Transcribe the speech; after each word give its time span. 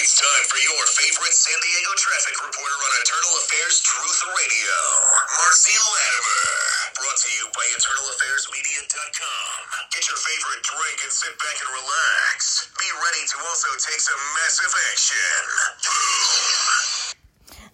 It's 0.00 0.16
time 0.16 0.44
for 0.48 0.56
your 0.56 0.80
favorite 0.96 1.36
San 1.36 1.60
Diego 1.60 1.92
traffic 2.00 2.32
reporter 2.40 2.72
on 2.72 2.92
Eternal 3.04 3.36
Affairs 3.44 3.84
Truth 3.84 4.32
Radio, 4.32 4.78
Marsi 5.36 5.76
Latimer. 5.76 6.48
Brought 6.96 7.20
to 7.20 7.28
you 7.36 7.44
by 7.52 7.68
EternalAffairsMedia.com. 7.76 9.56
Get 9.92 10.08
your 10.08 10.16
favorite 10.16 10.64
drink 10.64 11.04
and 11.04 11.12
sit 11.12 11.36
back 11.36 11.52
and 11.60 11.68
relax. 11.76 12.72
Be 12.80 12.88
ready 12.96 13.28
to 13.28 13.36
also 13.44 13.68
take 13.76 14.00
some 14.00 14.16
massive 14.40 14.72
action. 14.88 15.44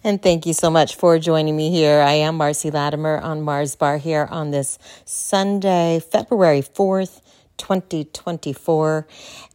And 0.03 0.21
thank 0.21 0.45
you 0.45 0.51
so 0.51 0.69
much 0.69 0.99
for 0.99 1.19
joining 1.19 1.55
me 1.55 1.71
here. 1.71 2.01
I 2.01 2.27
am 2.27 2.35
Marsi 2.35 2.71
Latimer 2.71 3.19
on 3.23 3.41
Mars 3.41 3.77
Bar 3.77 3.99
here 3.99 4.27
on 4.29 4.51
this 4.51 4.77
Sunday, 5.05 6.03
February 6.03 6.61
4th. 6.61 7.21
2024. 7.57 9.07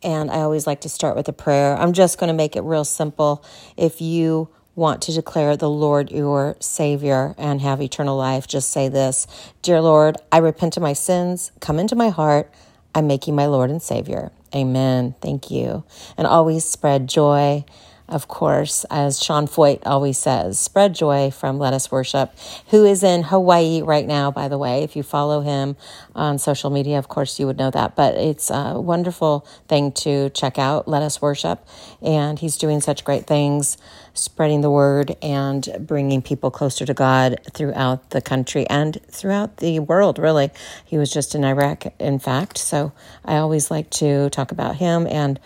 And 0.03 0.30
I 0.30 0.41
always 0.41 0.66
like 0.66 0.80
to 0.82 0.89
start 0.89 1.16
with 1.16 1.29
a 1.29 1.32
prayer. 1.32 1.77
I'm 1.77 1.93
just 1.93 2.18
going 2.18 2.29
to 2.29 2.35
make 2.35 2.57
it 2.57 2.63
real 2.63 2.85
simple. 2.85 3.44
If 3.77 4.00
you 4.00 4.49
want 4.75 5.03
to 5.03 5.13
declare 5.13 5.57
the 5.57 5.68
Lord 5.68 6.11
your 6.11 6.57
Savior 6.61 7.35
and 7.36 7.61
have 7.61 7.80
eternal 7.80 8.17
life, 8.17 8.46
just 8.46 8.71
say 8.71 8.89
this 8.89 9.27
Dear 9.63 9.80
Lord, 9.80 10.17
I 10.30 10.39
repent 10.39 10.77
of 10.77 10.82
my 10.82 10.93
sins. 10.93 11.53
Come 11.61 11.79
into 11.79 11.96
my 11.96 12.08
heart. 12.08 12.53
I'm 12.94 13.07
making 13.07 13.35
my 13.35 13.46
Lord 13.46 13.71
and 13.71 13.80
Savior. 13.80 14.32
Amen. 14.55 15.14
Thank 15.21 15.50
you. 15.50 15.85
And 16.19 16.27
always 16.27 16.64
spread 16.64 17.08
joy 17.08 17.64
of 18.12 18.29
course, 18.29 18.84
as 18.90 19.22
Sean 19.22 19.46
Feucht 19.46 19.86
always 19.86 20.18
says, 20.18 20.58
spread 20.58 20.94
joy 20.94 21.30
from 21.30 21.58
Let 21.58 21.72
Us 21.72 21.90
Worship, 21.90 22.32
who 22.68 22.85
is 22.85 23.02
in 23.02 23.22
Hawaii 23.22 23.80
right 23.82 24.07
now, 24.07 24.30
by 24.30 24.48
the 24.48 24.58
way. 24.58 24.82
If 24.82 24.94
you 24.94 25.02
follow 25.02 25.40
him 25.40 25.76
on 26.14 26.38
social 26.38 26.71
media, 26.71 26.98
of 26.98 27.08
course, 27.08 27.40
you 27.40 27.46
would 27.46 27.57
know 27.57 27.71
that. 27.71 27.96
But 27.96 28.14
it's 28.14 28.50
a 28.50 28.79
wonderful 28.79 29.46
thing 29.66 29.93
to 29.93 30.30
check 30.30 30.58
out, 30.58 30.86
Let 30.86 31.02
Us 31.02 31.22
Worship. 31.22 31.66
And 32.02 32.38
he's 32.38 32.58
doing 32.58 32.80
such 32.80 33.02
great 33.02 33.27
things, 33.27 33.78
spreading 34.14 34.60
the 34.60 34.70
word 34.70 35.16
and 35.22 35.66
bringing 35.80 36.20
people 36.20 36.50
closer 36.50 36.84
to 36.84 36.94
God 36.94 37.41
throughout 37.54 38.10
the 38.10 38.20
country 38.20 38.66
and 38.69 39.00
throughout 39.08 39.56
the 39.56 39.80
world, 39.80 40.19
really. 40.19 40.50
He 40.84 40.98
was 40.98 41.10
just 41.10 41.34
in 41.34 41.44
Iraq, 41.44 41.86
in 41.98 42.19
fact. 42.19 42.58
So 42.58 42.92
I 43.24 43.36
always 43.36 43.70
like 43.70 43.88
to 43.91 44.28
talk 44.30 44.52
about 44.52 44.76
him, 44.76 45.06
and 45.06 45.41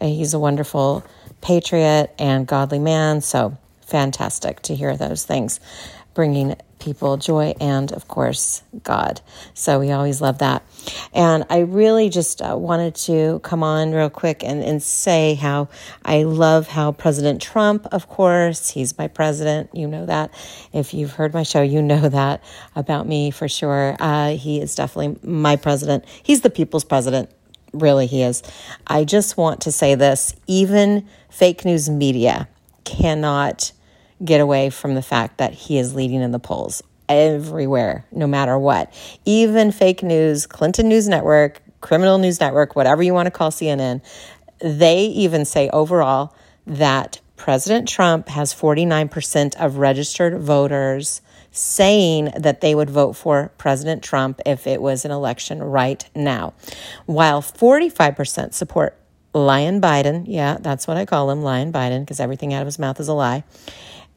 he's 0.00 0.34
a 0.34 0.38
wonderful 0.38 1.04
patriot 1.40 2.14
and 2.18 2.46
godly 2.46 2.78
man. 2.78 3.20
So 3.20 3.56
fantastic 3.80 4.60
to 4.62 4.74
hear 4.74 4.96
those 4.96 5.24
things, 5.24 5.60
bringing 6.14 6.56
people 6.78 7.16
joy 7.18 7.54
and, 7.60 7.92
of 7.92 8.08
course, 8.08 8.62
God. 8.82 9.20
So 9.52 9.78
we 9.78 9.90
always 9.90 10.20
love 10.20 10.38
that. 10.38 10.62
And 11.12 11.44
I 11.50 11.58
really 11.58 12.08
just 12.08 12.40
uh, 12.40 12.56
wanted 12.56 12.94
to 12.96 13.40
come 13.40 13.62
on 13.62 13.92
real 13.92 14.08
quick 14.10 14.42
and, 14.42 14.62
and 14.64 14.82
say 14.82 15.34
how 15.34 15.68
I 16.04 16.22
love 16.22 16.68
how 16.68 16.92
President 16.92 17.42
Trump, 17.42 17.86
of 17.92 18.08
course, 18.08 18.70
he's 18.70 18.96
my 18.96 19.08
president. 19.08 19.70
You 19.74 19.86
know 19.86 20.06
that. 20.06 20.32
If 20.72 20.94
you've 20.94 21.12
heard 21.12 21.34
my 21.34 21.42
show, 21.42 21.60
you 21.62 21.82
know 21.82 22.08
that 22.08 22.42
about 22.74 23.06
me 23.06 23.30
for 23.30 23.46
sure. 23.46 23.96
Uh, 24.00 24.30
he 24.30 24.60
is 24.60 24.74
definitely 24.74 25.18
my 25.22 25.56
president. 25.56 26.06
He's 26.22 26.40
the 26.40 26.50
people's 26.50 26.84
president 26.84 27.30
really 27.72 28.06
he 28.06 28.22
is. 28.22 28.42
I 28.86 29.04
just 29.04 29.36
want 29.36 29.62
to 29.62 29.72
say 29.72 29.94
this 29.94 30.34
even 30.46 31.08
fake 31.28 31.64
news 31.64 31.88
media 31.88 32.48
cannot 32.84 33.72
get 34.24 34.40
away 34.40 34.70
from 34.70 34.94
the 34.94 35.02
fact 35.02 35.38
that 35.38 35.54
he 35.54 35.78
is 35.78 35.94
leading 35.94 36.20
in 36.20 36.30
the 36.30 36.38
polls 36.38 36.82
everywhere, 37.08 38.06
no 38.12 38.26
matter 38.26 38.58
what. 38.58 38.92
Even 39.24 39.72
fake 39.72 40.02
news, 40.02 40.46
Clinton 40.46 40.88
News 40.88 41.08
Network, 41.08 41.62
Criminal 41.80 42.18
News 42.18 42.40
Network, 42.40 42.76
whatever 42.76 43.02
you 43.02 43.14
want 43.14 43.26
to 43.26 43.30
call 43.30 43.50
CNN, 43.50 44.02
they 44.60 45.04
even 45.04 45.44
say 45.44 45.68
overall 45.70 46.34
that 46.66 47.20
President 47.36 47.88
Trump 47.88 48.28
has 48.28 48.54
49% 48.54 49.56
of 49.56 49.78
registered 49.78 50.38
voters 50.38 51.22
saying 51.52 52.32
that 52.36 52.60
they 52.60 52.74
would 52.74 52.90
vote 52.90 53.14
for 53.14 53.50
President 53.58 54.02
Trump 54.02 54.40
if 54.46 54.66
it 54.66 54.80
was 54.80 55.04
an 55.04 55.10
election 55.10 55.62
right 55.62 56.08
now, 56.14 56.54
while 57.06 57.42
45% 57.42 58.54
support 58.54 58.96
Lion 59.32 59.80
Biden. 59.80 60.24
Yeah, 60.26 60.58
that's 60.60 60.86
what 60.86 60.96
I 60.96 61.06
call 61.06 61.30
him, 61.30 61.42
Lion 61.42 61.72
Biden, 61.72 62.00
because 62.00 62.20
everything 62.20 62.52
out 62.52 62.62
of 62.62 62.66
his 62.66 62.78
mouth 62.78 63.00
is 63.00 63.08
a 63.08 63.14
lie. 63.14 63.44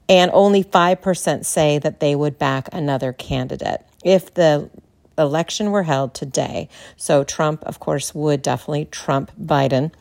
And 0.09 0.31
only 0.33 0.63
5% 0.63 1.45
say 1.45 1.79
that 1.79 1.99
they 1.99 2.15
would 2.15 2.37
back 2.37 2.69
another 2.71 3.13
candidate. 3.13 3.81
If 4.03 4.33
the 4.33 4.69
election 5.17 5.71
were 5.71 5.83
held 5.83 6.13
today, 6.13 6.69
so 6.97 7.23
Trump, 7.23 7.63
of 7.63 7.79
course, 7.79 8.13
would 8.13 8.41
definitely 8.41 8.85
trump 8.85 9.31
Biden. 9.39 9.91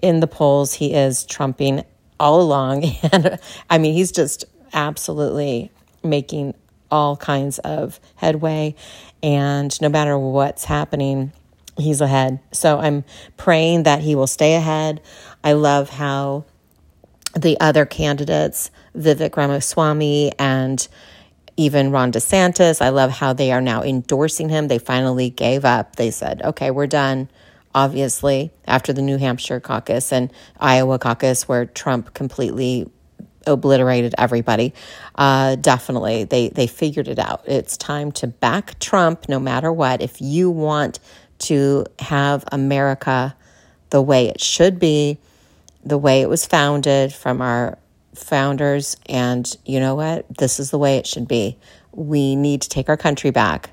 In 0.00 0.20
the 0.20 0.26
polls, 0.26 0.74
he 0.74 0.94
is 0.94 1.24
trumping 1.24 1.84
all 2.20 2.40
along. 2.40 2.84
And 3.12 3.38
I 3.68 3.78
mean, 3.78 3.94
he's 3.94 4.12
just 4.12 4.44
absolutely 4.72 5.70
making 6.04 6.54
all 6.90 7.16
kinds 7.16 7.58
of 7.60 8.00
headway. 8.16 8.74
And 9.22 9.78
no 9.80 9.88
matter 9.88 10.18
what's 10.18 10.64
happening, 10.64 11.32
he's 11.76 12.00
ahead. 12.00 12.40
So 12.52 12.78
I'm 12.78 13.04
praying 13.36 13.84
that 13.84 14.00
he 14.00 14.14
will 14.14 14.26
stay 14.26 14.54
ahead. 14.54 15.00
I 15.42 15.52
love 15.52 15.90
how 15.90 16.44
the 17.36 17.58
other 17.60 17.84
candidates, 17.84 18.70
Vivek 18.96 19.36
Ramaswamy 19.36 20.32
and 20.38 20.88
even 21.56 21.90
Ron 21.90 22.12
DeSantis, 22.12 22.80
I 22.80 22.90
love 22.90 23.10
how 23.10 23.32
they 23.32 23.50
are 23.50 23.60
now 23.60 23.82
endorsing 23.82 24.48
him. 24.48 24.68
They 24.68 24.78
finally 24.78 25.28
gave 25.30 25.64
up. 25.64 25.96
They 25.96 26.10
said, 26.10 26.40
okay, 26.42 26.70
we're 26.70 26.86
done. 26.86 27.28
Obviously, 27.74 28.50
after 28.66 28.92
the 28.92 29.02
New 29.02 29.18
Hampshire 29.18 29.60
caucus 29.60 30.12
and 30.12 30.32
Iowa 30.58 30.98
caucus, 30.98 31.48
where 31.48 31.66
Trump 31.66 32.14
completely 32.14 32.90
obliterated 33.52 34.14
everybody. 34.18 34.74
Uh, 35.14 35.56
definitely, 35.56 36.24
they 36.24 36.48
they 36.48 36.66
figured 36.66 37.08
it 37.08 37.18
out. 37.18 37.42
It's 37.46 37.76
time 37.76 38.12
to 38.12 38.26
back 38.26 38.78
Trump, 38.78 39.28
no 39.28 39.38
matter 39.40 39.72
what. 39.72 40.02
If 40.02 40.20
you 40.20 40.50
want 40.50 41.00
to 41.40 41.86
have 41.98 42.44
America 42.52 43.34
the 43.90 44.02
way 44.02 44.28
it 44.28 44.40
should 44.40 44.78
be, 44.78 45.18
the 45.84 45.98
way 45.98 46.20
it 46.20 46.28
was 46.28 46.46
founded 46.46 47.12
from 47.12 47.40
our 47.40 47.78
founders, 48.14 48.96
and 49.06 49.56
you 49.64 49.80
know 49.80 49.94
what, 49.94 50.26
this 50.36 50.60
is 50.60 50.70
the 50.70 50.78
way 50.78 50.96
it 50.96 51.06
should 51.06 51.28
be. 51.28 51.56
We 51.92 52.36
need 52.36 52.62
to 52.62 52.68
take 52.68 52.88
our 52.88 52.96
country 52.96 53.30
back, 53.30 53.70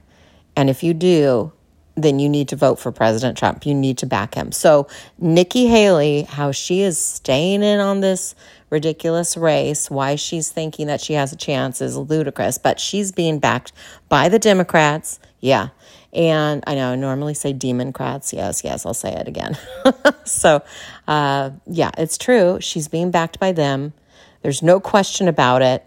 and 0.56 0.70
if 0.70 0.84
you 0.84 0.94
do, 0.94 1.52
then 1.96 2.20
you 2.20 2.30
need 2.30 2.50
to 2.50 2.56
vote 2.56 2.80
for 2.80 2.92
President 2.92 3.38
Trump. 3.38 3.66
You 3.66 3.74
need 3.74 3.98
to 4.00 4.06
back 4.06 4.36
him. 4.36 4.52
So, 4.52 4.88
Nikki 5.18 5.68
Haley, 5.68 6.24
how 6.24 6.52
she 6.52 6.82
is 6.82 6.98
staying 6.98 7.64
in 7.64 7.80
on 7.80 8.02
this 8.02 8.36
ridiculous 8.76 9.38
race, 9.38 9.90
why 9.90 10.16
she's 10.16 10.50
thinking 10.50 10.88
that 10.88 11.00
she 11.00 11.14
has 11.14 11.32
a 11.32 11.38
chance 11.38 11.80
is 11.80 11.96
ludicrous, 11.96 12.58
but 12.58 12.78
she's 12.78 13.14
being 13.14 13.40
backed 13.40 13.72
by 14.10 14.28
the 14.28 14.38
Democrats. 14.38 15.18
Yeah. 15.40 15.70
And 16.12 16.62
I 16.68 16.76
know 16.76 16.92
I 16.92 16.96
normally 16.98 17.36
say 17.36 17.54
Democrats. 17.54 18.34
Yes, 18.34 18.66
yes, 18.66 18.86
I'll 18.86 18.94
say 18.94 19.14
it 19.14 19.30
again. 19.30 19.58
so, 20.26 20.62
uh, 21.08 21.52
yeah, 21.66 21.92
it's 21.98 22.18
true. 22.18 22.58
She's 22.60 22.90
being 22.90 23.12
backed 23.12 23.40
by 23.40 23.54
them. 23.54 23.94
There's 24.42 24.62
no 24.62 24.82
question 24.82 25.30
about 25.30 25.62
it. 25.62 25.86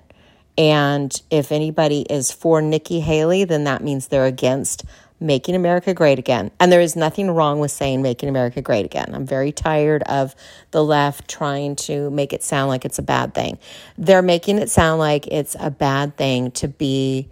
And 0.56 1.12
if 1.30 1.52
anybody 1.52 2.06
is 2.08 2.32
for 2.32 2.62
Nikki 2.62 3.00
Haley, 3.00 3.44
then 3.44 3.64
that 3.64 3.82
means 3.82 4.08
they're 4.08 4.24
against 4.24 4.84
making 5.20 5.54
America 5.54 5.94
great 5.94 6.18
again. 6.18 6.50
And 6.60 6.70
there 6.70 6.80
is 6.80 6.94
nothing 6.94 7.30
wrong 7.30 7.58
with 7.58 7.70
saying 7.70 8.02
making 8.02 8.28
America 8.28 8.62
great 8.62 8.84
again. 8.84 9.14
I'm 9.14 9.26
very 9.26 9.52
tired 9.52 10.02
of 10.04 10.34
the 10.70 10.84
left 10.84 11.28
trying 11.28 11.76
to 11.76 12.10
make 12.10 12.32
it 12.32 12.42
sound 12.42 12.68
like 12.68 12.84
it's 12.84 12.98
a 12.98 13.02
bad 13.02 13.34
thing. 13.34 13.58
They're 13.96 14.22
making 14.22 14.58
it 14.58 14.70
sound 14.70 15.00
like 15.00 15.26
it's 15.26 15.56
a 15.58 15.70
bad 15.70 16.16
thing 16.16 16.50
to 16.52 16.68
be 16.68 17.28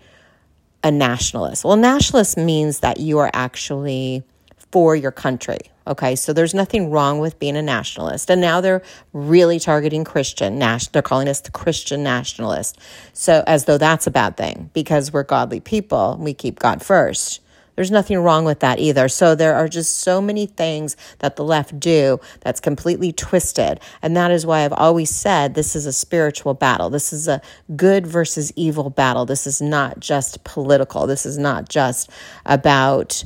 a 0.82 0.90
nationalist. 0.90 1.64
Well, 1.64 1.76
nationalist 1.76 2.36
means 2.36 2.80
that 2.80 2.98
you 2.98 3.18
are 3.18 3.30
actually 3.32 4.24
for 4.70 4.94
your 4.96 5.12
country. 5.12 5.58
Okay, 5.86 6.16
so 6.16 6.32
there's 6.32 6.52
nothing 6.52 6.90
wrong 6.90 7.20
with 7.20 7.38
being 7.38 7.56
a 7.56 7.62
nationalist. 7.62 8.28
And 8.28 8.40
now 8.40 8.60
they're 8.60 8.82
really 9.12 9.60
targeting 9.60 10.02
Christian. 10.02 10.58
National 10.58 10.90
they're 10.92 11.02
calling 11.02 11.28
us 11.28 11.40
the 11.40 11.52
Christian 11.52 12.02
nationalist. 12.02 12.78
So, 13.12 13.44
as 13.46 13.66
though 13.66 13.78
that's 13.78 14.06
a 14.08 14.10
bad 14.10 14.36
thing 14.36 14.70
because 14.74 15.12
we're 15.12 15.22
godly 15.22 15.60
people. 15.60 16.18
We 16.20 16.34
keep 16.34 16.58
God 16.58 16.82
first. 16.82 17.40
There's 17.76 17.90
nothing 17.90 18.18
wrong 18.18 18.44
with 18.44 18.60
that 18.60 18.78
either. 18.78 19.08
So 19.08 19.34
there 19.34 19.54
are 19.54 19.68
just 19.68 19.98
so 19.98 20.20
many 20.20 20.46
things 20.46 20.96
that 21.20 21.36
the 21.36 21.44
left 21.44 21.78
do 21.78 22.18
that's 22.40 22.60
completely 22.60 23.12
twisted. 23.12 23.80
And 24.02 24.16
that 24.16 24.30
is 24.30 24.44
why 24.44 24.64
I've 24.64 24.72
always 24.72 25.10
said 25.10 25.54
this 25.54 25.76
is 25.76 25.86
a 25.86 25.92
spiritual 25.92 26.54
battle. 26.54 26.90
This 26.90 27.12
is 27.12 27.28
a 27.28 27.40
good 27.76 28.06
versus 28.06 28.52
evil 28.56 28.90
battle. 28.90 29.26
This 29.26 29.46
is 29.46 29.62
not 29.62 30.00
just 30.00 30.42
political. 30.44 31.06
This 31.06 31.26
is 31.26 31.38
not 31.38 31.68
just 31.68 32.10
about 32.44 33.24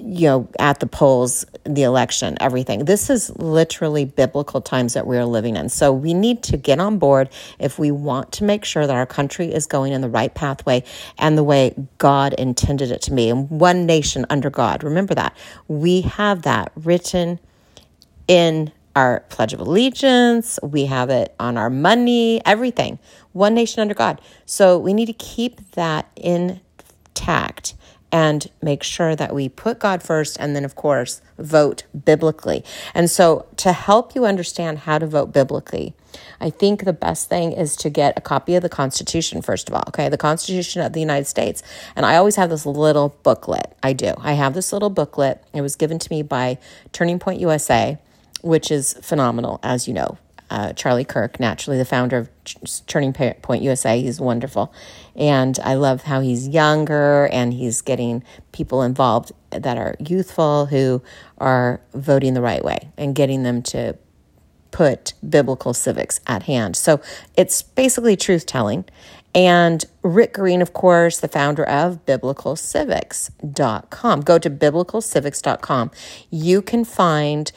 you 0.00 0.26
know, 0.26 0.48
at 0.58 0.80
the 0.80 0.86
polls, 0.86 1.44
the 1.64 1.82
election, 1.82 2.36
everything. 2.40 2.84
This 2.84 3.10
is 3.10 3.30
literally 3.36 4.04
biblical 4.04 4.60
times 4.60 4.94
that 4.94 5.06
we're 5.06 5.24
living 5.24 5.56
in. 5.56 5.68
So 5.68 5.92
we 5.92 6.14
need 6.14 6.42
to 6.44 6.56
get 6.56 6.78
on 6.78 6.98
board 6.98 7.28
if 7.58 7.78
we 7.78 7.90
want 7.90 8.32
to 8.32 8.44
make 8.44 8.64
sure 8.64 8.86
that 8.86 8.94
our 8.94 9.06
country 9.06 9.52
is 9.52 9.66
going 9.66 9.92
in 9.92 10.00
the 10.00 10.08
right 10.08 10.34
pathway 10.34 10.84
and 11.18 11.36
the 11.36 11.44
way 11.44 11.74
God 11.98 12.34
intended 12.34 12.90
it 12.90 13.02
to 13.02 13.14
be. 13.14 13.28
And 13.28 13.50
one 13.50 13.86
nation 13.86 14.26
under 14.30 14.50
God. 14.50 14.84
Remember 14.84 15.14
that. 15.14 15.36
We 15.66 16.02
have 16.02 16.42
that 16.42 16.72
written 16.76 17.40
in 18.26 18.72
our 18.94 19.20
Pledge 19.28 19.52
of 19.52 19.60
Allegiance, 19.60 20.58
we 20.62 20.86
have 20.86 21.08
it 21.08 21.32
on 21.38 21.56
our 21.56 21.70
money, 21.70 22.44
everything. 22.44 22.98
One 23.32 23.54
nation 23.54 23.80
under 23.80 23.94
God. 23.94 24.20
So 24.44 24.76
we 24.76 24.92
need 24.92 25.06
to 25.06 25.12
keep 25.12 25.70
that 25.72 26.10
intact 26.16 27.74
and 28.10 28.50
make 28.62 28.82
sure 28.82 29.14
that 29.14 29.34
we 29.34 29.48
put 29.48 29.78
God 29.78 30.02
first 30.02 30.36
and 30.40 30.56
then, 30.56 30.64
of 30.64 30.74
course, 30.74 31.20
vote 31.38 31.84
biblically. 32.04 32.64
And 32.94 33.10
so, 33.10 33.46
to 33.56 33.72
help 33.72 34.14
you 34.14 34.24
understand 34.24 34.80
how 34.80 34.98
to 34.98 35.06
vote 35.06 35.32
biblically, 35.32 35.94
I 36.40 36.50
think 36.50 36.84
the 36.84 36.92
best 36.92 37.28
thing 37.28 37.52
is 37.52 37.76
to 37.76 37.90
get 37.90 38.16
a 38.16 38.20
copy 38.20 38.54
of 38.54 38.62
the 38.62 38.68
Constitution, 38.68 39.42
first 39.42 39.68
of 39.68 39.74
all, 39.74 39.84
okay? 39.88 40.08
The 40.08 40.16
Constitution 40.16 40.82
of 40.82 40.92
the 40.92 41.00
United 41.00 41.26
States. 41.26 41.62
And 41.94 42.06
I 42.06 42.16
always 42.16 42.36
have 42.36 42.50
this 42.50 42.64
little 42.64 43.16
booklet. 43.22 43.76
I 43.82 43.92
do. 43.92 44.14
I 44.18 44.32
have 44.32 44.54
this 44.54 44.72
little 44.72 44.90
booklet. 44.90 45.44
It 45.52 45.60
was 45.60 45.76
given 45.76 45.98
to 45.98 46.10
me 46.10 46.22
by 46.22 46.58
Turning 46.92 47.18
Point 47.18 47.40
USA, 47.40 47.98
which 48.40 48.70
is 48.70 48.94
phenomenal, 49.02 49.60
as 49.62 49.86
you 49.86 49.94
know 49.94 50.18
uh, 50.50 50.72
Charlie 50.72 51.04
Kirk, 51.04 51.38
naturally 51.38 51.78
the 51.78 51.84
founder 51.84 52.18
of 52.18 52.30
Turning 52.86 53.12
Point 53.12 53.62
USA. 53.62 54.00
He's 54.00 54.20
wonderful. 54.20 54.72
And 55.14 55.58
I 55.62 55.74
love 55.74 56.02
how 56.02 56.20
he's 56.20 56.48
younger 56.48 57.28
and 57.32 57.52
he's 57.52 57.82
getting 57.82 58.24
people 58.52 58.82
involved 58.82 59.32
that 59.50 59.78
are 59.78 59.94
youthful 59.98 60.66
who 60.66 61.02
are 61.38 61.80
voting 61.94 62.34
the 62.34 62.42
right 62.42 62.64
way 62.64 62.90
and 62.96 63.14
getting 63.14 63.42
them 63.42 63.62
to 63.62 63.96
put 64.70 65.14
biblical 65.28 65.74
civics 65.74 66.20
at 66.26 66.44
hand. 66.44 66.76
So 66.76 67.00
it's 67.36 67.62
basically 67.62 68.16
truth 68.16 68.46
telling. 68.46 68.84
And 69.34 69.84
Rick 70.02 70.34
Green, 70.34 70.62
of 70.62 70.72
course, 70.72 71.18
the 71.20 71.28
founder 71.28 71.64
of 71.64 72.06
biblicalcivics.com. 72.06 74.20
Go 74.22 74.38
to 74.38 74.50
biblicalcivics.com. 74.50 75.90
You 76.30 76.62
can 76.62 76.84
find 76.84 77.52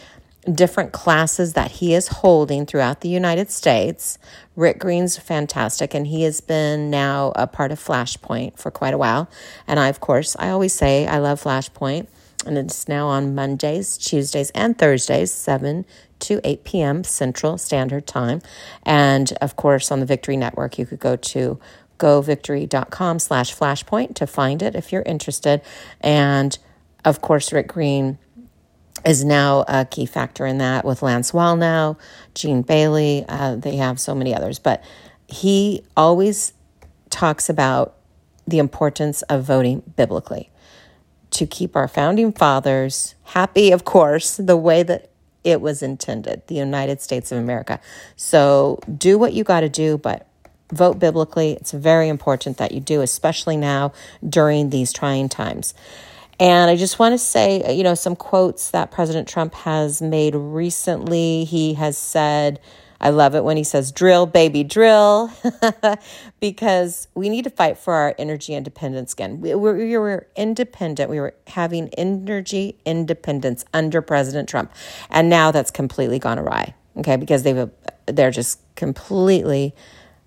different 0.52 0.92
classes 0.92 1.54
that 1.54 1.72
he 1.72 1.94
is 1.94 2.08
holding 2.08 2.66
throughout 2.66 3.02
the 3.02 3.10
United 3.10 3.52
States. 3.52 4.18
Rick 4.56 4.80
Green's 4.80 5.18
fantastic, 5.18 5.94
and 5.94 6.08
he 6.08 6.24
has 6.24 6.42
been 6.42 6.90
now 6.90 7.32
a 7.36 7.46
part 7.48 7.72
of 7.72 7.80
Flashpoint 7.80 8.58
for 8.58 8.72
quite 8.72 8.94
a 8.94 8.98
while. 8.98 9.30
And 9.68 9.80
I, 9.80 9.88
of 9.88 10.00
course, 10.00 10.36
I 10.40 10.50
always 10.50 10.74
say 10.74 11.06
I 11.08 11.20
love 11.20 11.44
Flashpoint, 11.44 12.08
and 12.46 12.58
it's 12.58 12.88
now 12.88 13.08
on 13.08 13.36
Mondays, 13.36 13.98
Tuesdays, 13.98 14.50
and 14.52 14.78
Thursdays, 14.78 15.32
7 15.32 15.86
to 16.22 16.42
8 16.44 16.64
p.m. 16.64 17.04
Central 17.04 17.58
Standard 17.58 18.08
Time. 18.08 18.42
And 18.84 19.32
of 19.42 19.56
course, 19.56 19.92
on 19.92 20.00
the 20.00 20.06
Victory 20.06 20.38
Network, 20.38 20.80
you 20.80 20.86
could 20.86 21.00
go 21.00 21.16
to 21.16 21.60
govictory.com 22.00 23.20
slash 23.20 23.56
flashpoint 23.56 24.16
to 24.16 24.26
find 24.26 24.64
it 24.64 24.76
if 24.76 24.92
you're 24.92 25.04
interested. 25.04 25.62
And 26.00 26.58
of 27.06 27.22
course, 27.22 27.54
Rick 27.54 27.68
Green 27.68 28.18
is 29.06 29.26
now 29.26 29.66
a 29.68 29.86
key 29.86 30.06
factor 30.06 30.46
in 30.46 30.58
that 30.60 30.86
with 30.86 31.02
Lance 31.02 31.32
Wallnau, 31.32 31.98
Gene 32.36 32.62
Bailey. 32.62 33.26
Uh, 33.28 33.56
they 33.56 33.78
have 33.78 34.00
so 34.00 34.14
many 34.14 34.34
others, 34.34 34.60
but 34.60 34.84
he 35.28 35.84
always 35.96 36.54
talks 37.10 37.50
about 37.50 37.96
the 38.48 38.60
importance 38.60 39.22
of 39.24 39.44
voting 39.44 39.82
biblically 39.96 40.50
to 41.32 41.48
keep 41.48 41.76
our 41.76 41.88
founding 41.88 42.32
fathers 42.32 43.16
happy, 43.24 43.72
of 43.72 43.86
course, 43.86 44.38
the 44.38 44.58
way 44.58 44.84
that 44.84 45.10
it 45.44 45.62
was 45.62 45.82
intended, 45.82 46.42
the 46.48 46.56
United 46.56 47.02
States 47.02 47.32
of 47.32 47.38
America. 47.38 47.80
So 48.16 48.80
do 48.98 49.18
what 49.18 49.34
you 49.34 49.44
got 49.44 49.62
to 49.62 49.70
do, 49.70 49.98
but 49.98 50.28
vote 50.72 51.00
biblically. 51.00 51.54
It's 51.54 51.72
very 51.72 52.10
important 52.10 52.58
that 52.58 52.72
you 52.72 52.80
do, 52.80 53.02
especially 53.02 53.58
now 53.58 53.94
during 54.28 54.70
these 54.70 54.94
trying 54.94 55.30
times. 55.30 55.74
And 56.40 56.72
I 56.72 56.76
just 56.76 57.00
want 57.00 57.14
to 57.14 57.18
say, 57.20 57.62
uh, 57.64 57.72
you 57.72 57.84
know, 57.84 57.96
some 57.96 58.16
quotes 58.16 58.72
that 58.72 58.92
President 58.92 59.28
Trump 59.28 59.54
has 59.54 60.02
made 60.02 60.36
recently. 60.36 61.44
He 61.44 61.76
has 61.76 61.98
said, 61.98 62.60
I 63.02 63.10
love 63.10 63.34
it 63.34 63.44
when 63.44 63.58
he 63.58 63.64
says, 63.64 63.92
drill, 63.92 64.28
baby, 64.28 64.64
drill, 64.64 65.32
because 66.40 67.08
we 67.16 67.30
need 67.30 67.44
to 67.46 67.50
fight 67.50 67.80
for 67.80 67.96
our 67.96 68.14
energy 68.20 68.54
independence 68.54 69.14
again. 69.14 69.42
We, 69.42 69.56
we, 69.56 69.74
we, 69.74 69.98
were 69.98 70.28
independent. 70.36 71.10
We 71.10 71.20
were 71.20 71.34
having 71.48 71.90
energy 71.96 72.78
independence 72.86 73.66
under 73.74 74.04
President 74.04 74.48
Trump. 74.48 74.72
And 75.10 75.30
now 75.30 75.50
that's 75.50 75.72
completely 75.72 76.20
gone 76.20 76.38
awry, 76.38 76.76
okay, 76.98 77.16
because 77.16 77.42
they've, 77.42 77.72
they're 78.06 78.30
just 78.30 78.60
completely 78.76 79.74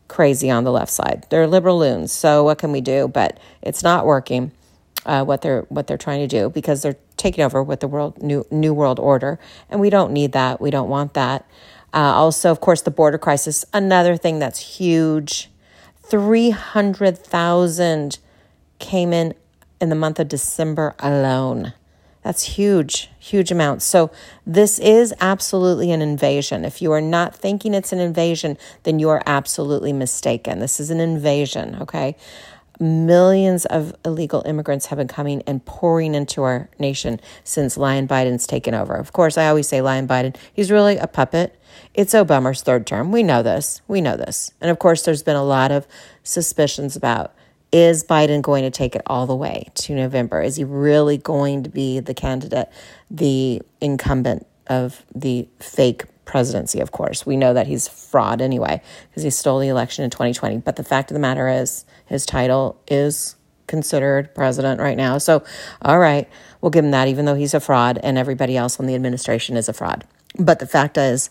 crazy 0.08 0.50
on 0.50 0.64
the 0.64 0.72
left 0.72 0.90
side. 0.90 1.26
They're 1.30 1.46
liberal 1.46 1.78
loons. 1.78 2.10
So 2.10 2.42
what 2.42 2.58
can 2.58 2.72
we 2.72 2.80
do? 2.80 3.06
But 3.06 3.38
it's 3.62 3.84
not 3.84 4.04
working 4.04 4.50
uh, 5.06 5.24
what 5.24 5.42
they're 5.42 5.62
what 5.68 5.86
they're 5.86 5.98
trying 5.98 6.20
to 6.20 6.26
do 6.26 6.50
because 6.50 6.82
they're 6.82 6.96
taking 7.16 7.44
over 7.44 7.62
with 7.62 7.80
the 7.80 7.88
world 7.88 8.22
new 8.22 8.46
new 8.50 8.74
world 8.74 8.98
order, 8.98 9.38
and 9.70 9.80
we 9.80 9.90
don't 9.90 10.12
need 10.12 10.32
that. 10.32 10.60
We 10.60 10.70
don't 10.70 10.88
want 10.88 11.14
that. 11.14 11.46
Uh, 11.92 12.12
also, 12.12 12.50
of 12.50 12.60
course, 12.60 12.82
the 12.82 12.90
border 12.90 13.18
crisis, 13.18 13.64
another 13.72 14.16
thing 14.16 14.38
that's 14.38 14.78
huge. 14.78 15.50
Three 16.02 16.50
hundred 16.50 17.16
thousand 17.18 18.18
came 18.78 19.12
in 19.12 19.34
in 19.80 19.88
the 19.88 19.94
month 19.94 20.18
of 20.18 20.28
December 20.28 20.94
alone. 20.98 21.72
That's 22.22 22.42
huge, 22.42 23.10
huge 23.18 23.52
amounts. 23.52 23.84
So, 23.84 24.10
this 24.46 24.78
is 24.78 25.12
absolutely 25.20 25.92
an 25.92 26.00
invasion. 26.00 26.64
If 26.64 26.80
you 26.80 26.90
are 26.92 27.02
not 27.02 27.36
thinking 27.36 27.74
it's 27.74 27.92
an 27.92 27.98
invasion, 27.98 28.56
then 28.84 28.98
you 28.98 29.10
are 29.10 29.22
absolutely 29.26 29.92
mistaken. 29.92 30.58
This 30.58 30.80
is 30.80 30.90
an 30.90 31.00
invasion, 31.00 31.76
okay? 31.82 32.16
Millions 32.80 33.64
of 33.66 33.94
illegal 34.04 34.42
immigrants 34.46 34.86
have 34.86 34.98
been 34.98 35.08
coming 35.08 35.42
and 35.46 35.64
pouring 35.64 36.14
into 36.14 36.42
our 36.42 36.68
nation 36.78 37.20
since 37.44 37.76
Lion 37.76 38.08
Biden's 38.08 38.46
taken 38.46 38.74
over. 38.74 38.94
Of 38.94 39.12
course, 39.12 39.38
I 39.38 39.48
always 39.48 39.68
say 39.68 39.80
Lion 39.80 40.08
Biden, 40.08 40.36
he's 40.52 40.70
really 40.70 40.96
a 40.96 41.06
puppet. 41.06 41.58
It's 41.94 42.14
Obama's 42.14 42.62
third 42.62 42.86
term. 42.86 43.12
We 43.12 43.22
know 43.22 43.42
this. 43.42 43.82
We 43.88 44.00
know 44.00 44.16
this. 44.16 44.52
And 44.60 44.70
of 44.70 44.78
course, 44.78 45.02
there's 45.02 45.22
been 45.22 45.36
a 45.36 45.44
lot 45.44 45.70
of 45.70 45.86
suspicions 46.22 46.96
about 46.96 47.34
is 47.72 48.04
Biden 48.04 48.40
going 48.40 48.62
to 48.62 48.70
take 48.70 48.94
it 48.94 49.02
all 49.06 49.26
the 49.26 49.34
way 49.34 49.66
to 49.74 49.96
November? 49.96 50.40
Is 50.40 50.54
he 50.54 50.62
really 50.62 51.18
going 51.18 51.64
to 51.64 51.68
be 51.68 51.98
the 51.98 52.14
candidate, 52.14 52.68
the 53.10 53.62
incumbent 53.80 54.46
of 54.68 55.04
the 55.12 55.48
fake 55.58 56.04
presidency, 56.24 56.80
of 56.80 56.92
course. 56.92 57.26
We 57.26 57.36
know 57.36 57.54
that 57.54 57.66
he's 57.66 57.88
fraud 57.88 58.40
anyway 58.40 58.82
because 59.08 59.22
he 59.22 59.30
stole 59.30 59.58
the 59.58 59.68
election 59.68 60.04
in 60.04 60.10
2020. 60.10 60.58
But 60.58 60.76
the 60.76 60.84
fact 60.84 61.10
of 61.10 61.14
the 61.14 61.20
matter 61.20 61.48
is, 61.48 61.84
his 62.06 62.26
title 62.26 62.80
is 62.88 63.36
considered 63.66 64.34
president 64.34 64.80
right 64.80 64.96
now. 64.96 65.18
So, 65.18 65.42
all 65.82 65.98
right, 65.98 66.28
we'll 66.60 66.70
give 66.70 66.84
him 66.84 66.90
that, 66.90 67.08
even 67.08 67.24
though 67.24 67.34
he's 67.34 67.54
a 67.54 67.60
fraud 67.60 67.98
and 68.02 68.18
everybody 68.18 68.56
else 68.56 68.78
on 68.78 68.86
the 68.86 68.94
administration 68.94 69.56
is 69.56 69.68
a 69.68 69.72
fraud. 69.72 70.04
But 70.38 70.58
the 70.58 70.66
fact 70.66 70.98
is, 70.98 71.30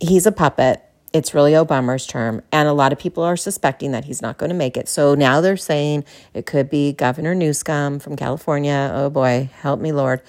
he's 0.00 0.26
a 0.26 0.32
puppet. 0.32 0.82
It's 1.12 1.32
really 1.32 1.52
Obama's 1.52 2.06
term, 2.06 2.42
and 2.52 2.68
a 2.68 2.74
lot 2.74 2.92
of 2.92 2.98
people 2.98 3.22
are 3.22 3.36
suspecting 3.36 3.92
that 3.92 4.04
he's 4.04 4.20
not 4.20 4.36
going 4.36 4.50
to 4.50 4.54
make 4.54 4.76
it. 4.76 4.88
So 4.88 5.14
now 5.14 5.40
they're 5.40 5.56
saying 5.56 6.04
it 6.34 6.44
could 6.44 6.68
be 6.68 6.92
Governor 6.92 7.34
Newsom 7.34 7.98
from 7.98 8.14
California. 8.14 8.90
Oh 8.92 9.08
boy, 9.08 9.48
help 9.54 9.80
me, 9.80 9.90
Lord. 9.90 10.20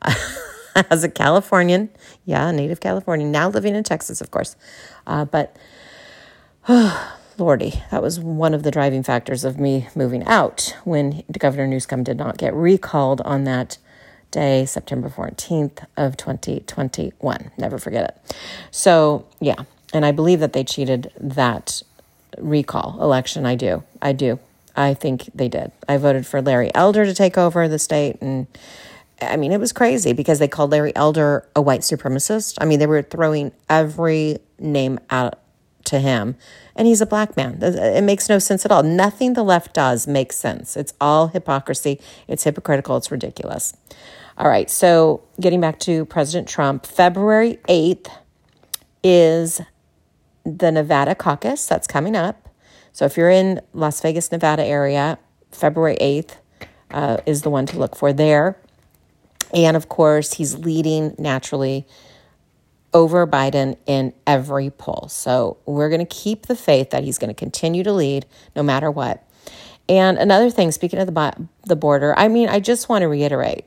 as 0.90 1.04
a 1.04 1.08
Californian, 1.08 1.90
yeah, 2.24 2.50
native 2.50 2.80
Californian, 2.80 3.30
now 3.30 3.48
living 3.48 3.74
in 3.74 3.84
Texas, 3.84 4.20
of 4.20 4.30
course. 4.30 4.56
Uh, 5.06 5.24
but, 5.24 5.56
oh, 6.68 7.14
Lordy, 7.38 7.82
that 7.92 8.02
was 8.02 8.18
one 8.18 8.52
of 8.52 8.64
the 8.64 8.70
driving 8.70 9.04
factors 9.04 9.44
of 9.44 9.60
me 9.60 9.88
moving 9.94 10.24
out 10.24 10.76
when 10.84 11.22
Governor 11.38 11.68
Newsom 11.68 12.02
did 12.02 12.16
not 12.16 12.36
get 12.36 12.52
recalled 12.52 13.20
on 13.20 13.44
that 13.44 13.78
day, 14.30 14.64
September 14.66 15.08
14th 15.08 15.86
of 15.96 16.16
2021. 16.16 17.50
Never 17.56 17.78
forget 17.78 18.10
it. 18.10 18.36
So, 18.70 19.26
yeah, 19.40 19.62
and 19.92 20.04
I 20.04 20.12
believe 20.12 20.40
that 20.40 20.52
they 20.52 20.64
cheated 20.64 21.12
that 21.18 21.82
recall 22.38 23.00
election. 23.00 23.46
I 23.46 23.54
do. 23.54 23.84
I 24.02 24.12
do. 24.12 24.38
I 24.76 24.94
think 24.94 25.30
they 25.34 25.48
did. 25.48 25.72
I 25.88 25.96
voted 25.96 26.26
for 26.26 26.40
Larry 26.40 26.72
Elder 26.74 27.04
to 27.04 27.14
take 27.14 27.36
over 27.36 27.66
the 27.66 27.78
state 27.78 28.18
and 28.20 28.46
I 29.20 29.36
mean, 29.36 29.52
it 29.52 29.60
was 29.60 29.72
crazy 29.72 30.12
because 30.12 30.38
they 30.38 30.48
called 30.48 30.70
Larry 30.70 30.94
Elder 30.94 31.48
a 31.56 31.62
white 31.62 31.80
supremacist. 31.80 32.56
I 32.60 32.64
mean, 32.64 32.78
they 32.78 32.86
were 32.86 33.02
throwing 33.02 33.52
every 33.68 34.38
name 34.58 35.00
out 35.10 35.40
to 35.84 35.98
him, 35.98 36.36
and 36.76 36.86
he's 36.86 37.00
a 37.00 37.06
black 37.06 37.36
man. 37.36 37.58
It 37.62 38.04
makes 38.04 38.28
no 38.28 38.38
sense 38.38 38.64
at 38.64 38.70
all. 38.70 38.82
Nothing 38.82 39.32
the 39.32 39.42
left 39.42 39.74
does 39.74 40.06
makes 40.06 40.36
sense. 40.36 40.76
It's 40.76 40.92
all 41.00 41.28
hypocrisy, 41.28 42.00
it's 42.28 42.44
hypocritical, 42.44 42.96
it's 42.96 43.10
ridiculous. 43.10 43.74
All 44.36 44.48
right, 44.48 44.70
so 44.70 45.22
getting 45.40 45.60
back 45.60 45.80
to 45.80 46.04
President 46.04 46.46
Trump, 46.46 46.86
February 46.86 47.58
8th 47.68 48.08
is 49.02 49.60
the 50.44 50.70
Nevada 50.70 51.14
caucus 51.14 51.66
that's 51.66 51.86
coming 51.86 52.14
up. 52.14 52.48
So 52.92 53.04
if 53.04 53.16
you're 53.16 53.30
in 53.30 53.60
Las 53.72 54.00
Vegas, 54.00 54.30
Nevada 54.30 54.64
area, 54.64 55.18
February 55.50 55.96
8th 56.00 56.36
uh, 56.90 57.16
is 57.26 57.42
the 57.42 57.50
one 57.50 57.66
to 57.66 57.78
look 57.78 57.96
for 57.96 58.12
there. 58.12 58.58
And 59.54 59.76
of 59.76 59.88
course, 59.88 60.34
he's 60.34 60.56
leading 60.56 61.14
naturally 61.18 61.86
over 62.94 63.26
Biden 63.26 63.76
in 63.86 64.12
every 64.26 64.70
poll. 64.70 65.08
So 65.10 65.58
we're 65.66 65.88
going 65.88 66.00
to 66.00 66.06
keep 66.06 66.46
the 66.46 66.56
faith 66.56 66.90
that 66.90 67.04
he's 67.04 67.18
going 67.18 67.28
to 67.28 67.34
continue 67.34 67.82
to 67.84 67.92
lead 67.92 68.26
no 68.56 68.62
matter 68.62 68.90
what. 68.90 69.24
And 69.88 70.18
another 70.18 70.50
thing, 70.50 70.70
speaking 70.70 70.98
of 70.98 71.06
the, 71.06 71.48
the 71.64 71.76
border, 71.76 72.14
I 72.18 72.28
mean, 72.28 72.48
I 72.48 72.60
just 72.60 72.88
want 72.88 73.02
to 73.02 73.08
reiterate 73.08 73.64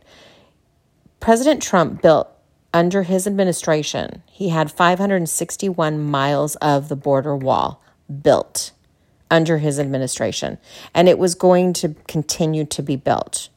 President 1.19 1.61
Trump 1.61 2.01
built 2.01 2.27
under 2.73 3.03
his 3.03 3.27
administration, 3.27 4.23
he 4.25 4.49
had 4.49 4.71
561 4.71 5.99
miles 5.99 6.55
of 6.57 6.89
the 6.89 6.95
border 6.95 7.35
wall 7.35 7.81
built 8.23 8.71
under 9.29 9.59
his 9.59 9.79
administration, 9.79 10.57
and 10.93 11.07
it 11.07 11.19
was 11.19 11.35
going 11.35 11.73
to 11.73 11.95
continue 12.07 12.65
to 12.65 12.81
be 12.81 12.95
built. 12.95 13.49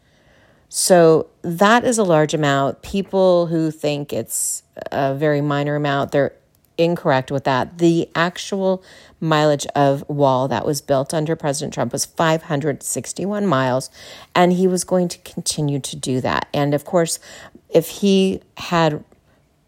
So 0.77 1.29
that 1.43 1.85
is 1.85 1.99
a 1.99 2.03
large 2.03 2.35
amount. 2.35 2.83
People 2.83 3.47
who 3.47 3.71
think 3.71 4.13
it's 4.13 4.65
a 4.91 5.15
very 5.15 5.41
minor 5.41 5.77
amount, 5.77 6.11
they're 6.11 6.35
incorrect 6.77 7.31
with 7.31 7.45
that. 7.45 7.79
The 7.79 8.09
actual 8.17 8.83
mileage 9.21 9.69
of 9.77 10.03
wall 10.09 10.49
that 10.49 10.67
was 10.67 10.81
built 10.81 11.15
under 11.15 11.37
President 11.37 11.75
Trump 11.75 11.93
was 11.93 12.05
561 12.05 13.47
miles, 13.47 13.89
and 14.35 14.53
he 14.53 14.67
was 14.67 14.83
going 14.83 15.07
to 15.11 15.19
continue 15.19 15.79
to 15.79 15.95
do 15.95 16.21
that. 16.23 16.49
And 16.53 16.75
of 16.75 16.85
course, 16.85 17.21
if 17.69 17.87
he 17.89 18.43
had 18.57 19.05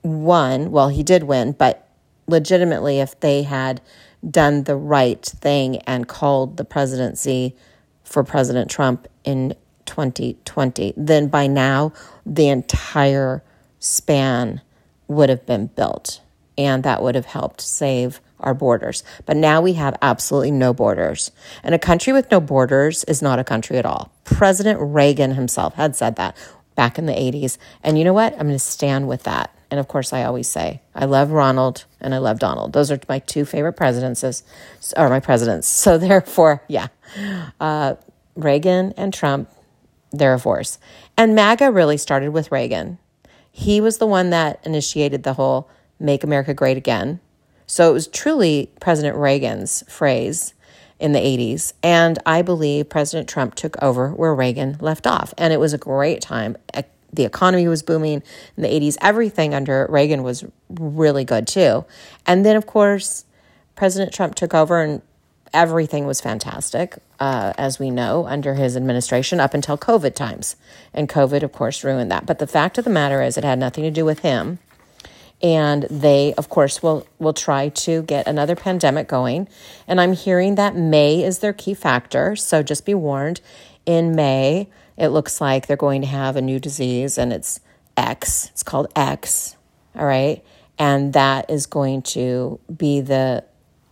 won, 0.03 0.73
well, 0.73 0.89
he 0.89 1.05
did 1.05 1.23
win, 1.23 1.53
but 1.53 1.89
legitimately, 2.27 2.99
if 2.99 3.21
they 3.21 3.45
had 3.45 3.81
done 4.29 4.65
the 4.65 4.75
right 4.75 5.25
thing 5.25 5.77
and 5.83 6.09
called 6.09 6.57
the 6.57 6.65
presidency 6.65 7.55
for 8.03 8.25
President 8.25 8.69
Trump 8.69 9.07
in 9.23 9.55
2020, 9.87 10.95
then 10.97 11.29
by 11.29 11.47
now 11.47 11.93
the 12.25 12.49
entire 12.49 13.43
span 13.79 14.61
would 15.09 15.29
have 15.29 15.47
been 15.47 15.67
built 15.69 16.21
and 16.59 16.83
that 16.83 17.03
would 17.03 17.15
have 17.15 17.27
helped 17.27 17.61
save 17.61 18.21
our 18.41 18.55
borders. 18.55 19.03
But 19.25 19.37
now 19.37 19.61
we 19.61 19.75
have 19.75 19.97
absolutely 20.03 20.51
no 20.51 20.73
borders. 20.75 21.31
And 21.63 21.75
a 21.75 21.79
country 21.79 22.13
with 22.13 22.31
no 22.31 22.41
borders 22.41 23.05
is 23.05 23.23
not 23.23 23.39
a 23.39 23.45
country 23.45 23.79
at 23.79 23.87
all. 23.87 24.13
President 24.25 24.79
Reagan 24.81 25.33
himself 25.33 25.75
had 25.75 25.97
said 25.97 26.17
that 26.17 26.37
back 26.75 26.99
in 26.99 27.07
the 27.07 27.13
80s. 27.13 27.59
And 27.83 27.99
you 27.99 28.05
know 28.05 28.13
what? 28.13 28.33
I'm 28.35 28.47
going 28.47 28.53
to 28.53 28.59
stand 28.59 29.09
with 29.09 29.23
that. 29.25 29.53
And 29.71 29.81
of 29.81 29.89
course, 29.89 30.13
I 30.13 30.23
always 30.25 30.47
say, 30.49 30.81
I 30.95 31.07
love 31.07 31.33
Ronald 31.33 31.85
and 32.01 32.15
I 32.15 32.19
love 32.19 32.39
Donald. 32.39 32.73
Those 32.73 32.91
are 32.93 33.01
my 33.09 33.19
two 33.19 33.45
favorite 33.45 33.73
presidents, 33.73 34.45
or 34.97 35.09
my 35.09 35.21
presidents. 35.21 35.67
So 35.67 35.99
therefore, 35.99 36.63
yeah, 36.69 36.89
uh, 37.59 37.95
Reagan 38.37 38.93
and 38.97 39.13
Trump, 39.13 39.51
they're 40.13 40.35
a 40.35 40.39
force. 40.39 40.79
And 41.17 41.35
MAGA 41.35 41.71
really 41.71 41.97
started 41.97 42.31
with 42.31 42.53
Reagan. 42.53 42.99
He 43.51 43.81
was 43.81 43.99
the 43.99 44.07
one 44.07 44.31
that 44.31 44.61
initiated 44.65 45.23
the 45.23 45.35
whole 45.35 45.69
Make 45.99 46.25
America 46.25 46.53
Great 46.55 46.77
Again. 46.77 47.21
So 47.67 47.91
it 47.91 47.93
was 47.95 48.07
truly 48.07 48.71
President 48.81 49.17
Reagan's 49.17 49.83
phrase 49.89 50.55
in 50.99 51.13
the 51.13 51.19
80s. 51.19 51.73
And 51.83 52.19
I 52.25 52.43
believe 52.43 52.89
President 52.89 53.29
Trump 53.29 53.55
took 53.55 53.83
over 53.83 54.11
where 54.11 54.35
Reagan 54.35 54.77
left 54.81 55.07
off. 55.07 55.35
And 55.37 55.53
it 55.53 55.61
was 55.61 55.73
a 55.73 55.79
great 55.79 56.21
time. 56.21 56.57
The 57.13 57.25
economy 57.25 57.67
was 57.67 57.83
booming 57.83 58.23
in 58.57 58.63
the 58.63 58.69
80s. 58.69 58.97
Everything 59.01 59.55
under 59.55 59.87
Reagan 59.89 60.23
was 60.23 60.45
really 60.71 61.25
good 61.25 61.47
too. 61.47 61.85
And 62.27 62.45
then, 62.45 62.57
of 62.57 62.67
course, 62.67 63.25
President 63.75 64.13
Trump 64.13 64.35
took 64.35 64.55
over 64.55 64.83
and 64.83 65.03
everything 65.57 66.07
was 66.07 66.21
fantastic, 66.21 66.99
uh, 67.19 67.55
as 67.57 67.79
we 67.79 67.91
know, 67.91 68.27
under 68.27 68.55
his 68.55 68.77
administration 68.77 69.41
up 69.41 69.55
until 69.55 69.79
COVID 69.79 70.15
times. 70.15 70.55
And 70.93 71.09
COVID, 71.09 71.43
of 71.43 71.53
course, 71.53 71.83
ruined 71.83 72.11
that. 72.11 72.27
But 72.27 72.39
the 72.39 72.47
fact 72.47 72.77
of 72.77 72.85
the 72.85 72.91
matter 72.91 73.23
is, 73.23 73.39
it 73.39 73.43
had 73.43 73.59
nothing 73.59 73.83
to 73.83 73.91
do 73.91 74.05
with 74.05 74.21
him. 74.21 74.59
And 75.43 75.85
they 75.85 76.33
of 76.35 76.49
course 76.49 76.83
will 76.83 77.07
will 77.19 77.35
try 77.35 77.69
to 77.69 78.03
get 78.03 78.27
another 78.27 78.57
pandemic 78.57 79.07
going. 79.07 79.49
And 79.87 80.01
i'm 80.01 80.15
hearing 80.15 80.55
that 80.55 80.75
may 80.75 81.23
is 81.23 81.41
their 81.41 81.53
key 81.53 81.75
factor. 81.75 82.37
So 82.37 82.63
just 82.63 82.87
be 82.87 82.95
warned 82.95 83.43
in 83.85 84.15
may 84.15 84.71
it 84.97 85.09
looks 85.09 85.39
like 85.39 85.67
they're 85.67 85.77
going 85.77 86.01
to 86.01 86.07
have 86.07 86.37
a 86.37 86.41
new 86.41 86.59
disease 86.59 87.19
and 87.19 87.35
it's 87.35 87.61
x. 87.99 88.49
It's 88.53 88.63
called 88.63 88.91
x 88.97 89.57
all 89.95 90.07
right? 90.07 90.43
And 90.79 91.13
that 91.13 91.51
is 91.51 91.67
going 91.67 92.01
to 92.17 92.59
be 92.75 93.03
the 93.03 93.45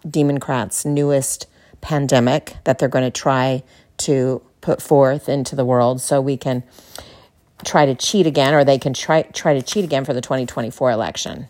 democrats 0.09 0.87
newest 0.87 1.47
pandemic 1.85 2.57
that 2.65 2.79
they're 2.79 2.89
going 2.89 3.05
to 3.05 3.11
try 3.11 3.63
to 3.99 4.43
put 4.63 4.81
forth 4.81 5.29
into 5.29 5.55
the 5.55 5.65
world 5.65 6.01
so 6.01 6.19
we 6.19 6.37
can 6.37 6.63
try 7.63 7.85
to 7.85 7.95
cheat 7.95 8.27
again 8.27 8.55
or 8.55 8.65
they 8.65 8.79
can 8.79 8.95
try 8.95 9.23
try 9.23 9.53
to 9.53 9.61
cheat 9.61 9.85
again 9.85 10.05
for 10.05 10.15
the 10.15 10.23
2024 10.23 10.91
election. 10.91 11.49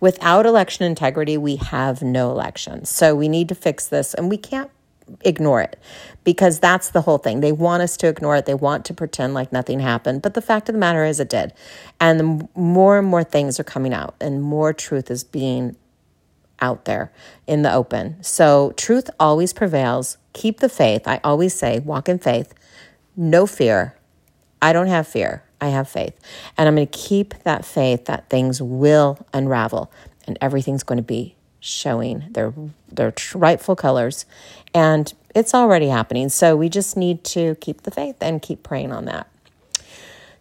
Without 0.00 0.46
election 0.46 0.86
integrity, 0.86 1.36
we 1.36 1.56
have 1.56 2.00
no 2.00 2.30
elections. 2.30 2.88
So 2.88 3.14
we 3.14 3.28
need 3.28 3.48
to 3.50 3.54
fix 3.54 3.86
this 3.86 4.14
and 4.14 4.30
we 4.30 4.38
can't 4.38 4.70
ignore 5.20 5.60
it 5.60 5.78
because 6.24 6.58
that's 6.58 6.88
the 6.90 7.02
whole 7.02 7.18
thing. 7.18 7.40
They 7.40 7.52
want 7.52 7.82
us 7.82 7.98
to 7.98 8.08
ignore 8.08 8.36
it. 8.36 8.46
They 8.46 8.54
want 8.54 8.86
to 8.86 8.94
pretend 8.94 9.34
like 9.34 9.52
nothing 9.52 9.80
happened. 9.80 10.22
But 10.22 10.32
the 10.32 10.40
fact 10.40 10.70
of 10.70 10.72
the 10.72 10.78
matter 10.78 11.04
is, 11.04 11.20
it 11.20 11.28
did. 11.28 11.52
And 12.00 12.48
more 12.54 12.98
and 12.98 13.06
more 13.06 13.24
things 13.24 13.60
are 13.60 13.64
coming 13.64 13.92
out 13.92 14.14
and 14.18 14.42
more 14.42 14.72
truth 14.72 15.10
is 15.10 15.22
being 15.24 15.76
out 16.60 16.84
there 16.84 17.12
in 17.46 17.62
the 17.62 17.72
open. 17.72 18.22
So 18.22 18.72
truth 18.76 19.10
always 19.18 19.52
prevails. 19.52 20.18
Keep 20.32 20.60
the 20.60 20.68
faith. 20.68 21.06
I 21.06 21.20
always 21.22 21.54
say, 21.54 21.78
walk 21.80 22.08
in 22.08 22.18
faith, 22.18 22.54
no 23.16 23.46
fear. 23.46 23.96
I 24.60 24.72
don't 24.72 24.86
have 24.86 25.06
fear. 25.06 25.42
I 25.60 25.68
have 25.68 25.88
faith. 25.88 26.18
And 26.56 26.68
I'm 26.68 26.74
going 26.74 26.86
to 26.86 26.98
keep 26.98 27.34
that 27.44 27.64
faith 27.64 28.06
that 28.06 28.28
things 28.28 28.60
will 28.60 29.24
unravel 29.32 29.90
and 30.26 30.38
everything's 30.40 30.82
going 30.82 30.96
to 30.98 31.02
be 31.02 31.36
showing 31.60 32.24
their 32.30 32.52
their 32.92 33.14
rightful 33.34 33.74
colors 33.74 34.26
and 34.74 35.14
it's 35.34 35.54
already 35.54 35.88
happening. 35.88 36.28
So 36.28 36.56
we 36.56 36.68
just 36.68 36.96
need 36.96 37.24
to 37.24 37.56
keep 37.56 37.82
the 37.82 37.90
faith 37.90 38.16
and 38.20 38.40
keep 38.40 38.62
praying 38.62 38.92
on 38.92 39.06
that. 39.06 39.26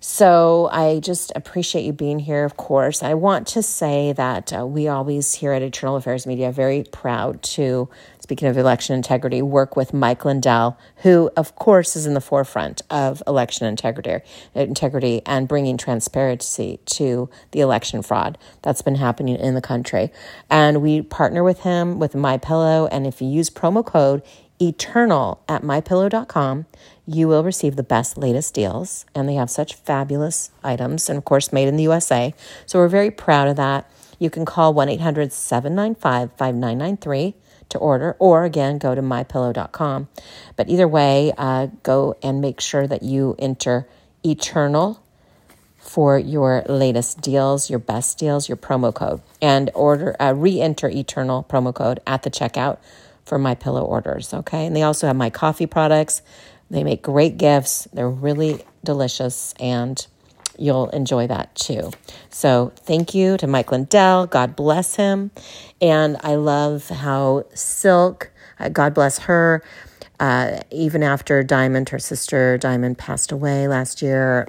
So 0.05 0.67
I 0.69 0.99
just 0.99 1.31
appreciate 1.33 1.85
you 1.85 1.93
being 1.93 2.19
here, 2.19 2.43
of 2.43 2.57
course. 2.57 3.01
I 3.01 3.13
want 3.13 3.47
to 3.47 3.63
say 3.63 4.11
that 4.11 4.51
uh, 4.51 4.67
we 4.67 4.89
always 4.89 5.33
here 5.35 5.53
at 5.53 5.61
Eternal 5.61 5.95
Affairs 5.95 6.27
Media 6.27 6.49
are 6.49 6.51
very 6.51 6.83
proud 6.91 7.41
to, 7.43 7.87
speaking 8.19 8.49
of 8.49 8.57
election 8.57 8.97
integrity, 8.97 9.41
work 9.41 9.77
with 9.77 9.93
Mike 9.93 10.25
Lindell, 10.25 10.77
who, 10.97 11.31
of 11.37 11.55
course, 11.55 11.95
is 11.95 12.05
in 12.05 12.15
the 12.15 12.21
forefront 12.21 12.81
of 12.89 13.23
election 13.25 13.65
integrity, 13.65 14.25
integrity 14.53 15.21
and 15.25 15.47
bringing 15.47 15.77
transparency 15.77 16.81
to 16.83 17.29
the 17.51 17.61
election 17.61 18.01
fraud 18.01 18.37
that's 18.61 18.81
been 18.81 18.95
happening 18.95 19.37
in 19.37 19.55
the 19.55 19.61
country. 19.61 20.11
And 20.49 20.81
we 20.81 21.01
partner 21.01 21.45
with 21.45 21.61
him 21.61 21.97
with 21.97 22.13
My 22.13 22.37
Pillow, 22.37 22.87
and 22.87 23.07
if 23.07 23.21
you 23.21 23.29
use 23.29 23.49
promo 23.49 23.85
code 23.85 24.21
eternal 24.67 25.41
at 25.47 25.61
mypillow.com 25.61 26.65
you 27.05 27.27
will 27.27 27.43
receive 27.43 27.75
the 27.75 27.83
best 27.83 28.17
latest 28.17 28.53
deals 28.53 29.05
and 29.13 29.27
they 29.27 29.35
have 29.35 29.49
such 29.49 29.75
fabulous 29.75 30.51
items 30.63 31.09
and 31.09 31.17
of 31.17 31.25
course 31.25 31.51
made 31.51 31.67
in 31.67 31.75
the 31.75 31.83
usa 31.83 32.33
so 32.65 32.79
we're 32.79 32.87
very 32.87 33.11
proud 33.11 33.47
of 33.47 33.55
that. 33.57 33.89
You 34.19 34.29
can 34.29 34.45
call 34.45 34.73
1-800-795-5993 34.73 37.33
to 37.69 37.77
order 37.77 38.15
or 38.19 38.45
again 38.45 38.77
go 38.77 38.95
to 38.95 39.01
mypillow.com 39.01 40.07
but 40.55 40.69
either 40.69 40.87
way 40.87 41.33
uh, 41.37 41.67
go 41.81 42.15
and 42.23 42.39
make 42.39 42.61
sure 42.61 42.87
that 42.87 43.03
you 43.03 43.35
enter 43.39 43.85
eternal 44.23 45.03
for 45.83 46.17
your 46.17 46.63
latest 46.69 47.19
deals, 47.19 47.69
your 47.69 47.79
best 47.79 48.17
deals, 48.17 48.47
your 48.47 48.55
promo 48.55 48.93
code, 48.93 49.21
and 49.41 49.69
order 49.75 50.15
uh, 50.19 50.33
re-enter 50.33 50.89
Eternal 50.89 51.45
promo 51.49 51.75
code 51.75 51.99
at 52.07 52.23
the 52.23 52.31
checkout 52.31 52.77
for 53.25 53.37
my 53.37 53.55
pillow 53.55 53.83
orders. 53.83 54.33
Okay. 54.33 54.65
And 54.65 54.75
they 54.75 54.83
also 54.83 55.07
have 55.07 55.15
my 55.15 55.29
coffee 55.29 55.65
products. 55.65 56.21
They 56.69 56.83
make 56.83 57.01
great 57.01 57.37
gifts. 57.37 57.87
They're 57.93 58.09
really 58.09 58.63
delicious 58.83 59.53
and 59.59 60.05
you'll 60.57 60.89
enjoy 60.89 61.27
that 61.27 61.53
too. 61.55 61.91
So 62.29 62.73
thank 62.77 63.13
you 63.15 63.37
to 63.37 63.47
Mike 63.47 63.71
Lindell. 63.71 64.27
God 64.27 64.55
bless 64.55 64.95
him. 64.95 65.31
And 65.81 66.17
I 66.21 66.35
love 66.35 66.89
how 66.89 67.45
Silk, 67.53 68.31
uh, 68.59 68.69
God 68.69 68.93
bless 68.93 69.19
her, 69.19 69.63
uh, 70.19 70.59
even 70.71 71.03
after 71.03 71.43
Diamond, 71.43 71.89
her 71.89 71.99
sister 71.99 72.57
Diamond, 72.57 72.97
passed 72.97 73.31
away 73.31 73.67
last 73.67 74.01
year, 74.01 74.47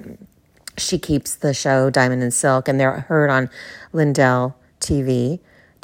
she 0.77 0.99
keeps 0.99 1.35
the 1.35 1.53
show 1.53 1.89
Diamond 1.89 2.21
and 2.21 2.33
Silk, 2.33 2.67
and 2.67 2.79
they're 2.79 3.01
heard 3.01 3.29
on 3.29 3.49
Lindell 3.93 4.55
TV 4.79 5.39